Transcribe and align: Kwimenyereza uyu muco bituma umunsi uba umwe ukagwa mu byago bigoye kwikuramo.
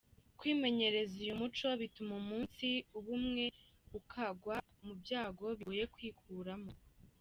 Kwimenyereza 0.39 1.13
uyu 1.23 1.39
muco 1.41 1.67
bituma 1.81 2.13
umunsi 2.21 2.67
uba 2.97 3.09
umwe 3.19 3.45
ukagwa 3.99 4.55
mu 4.85 4.93
byago 5.01 5.43
bigoye 5.59 5.83
kwikuramo. 5.93 6.71